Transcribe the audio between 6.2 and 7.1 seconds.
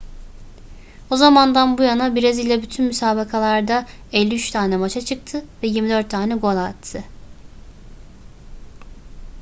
gol attı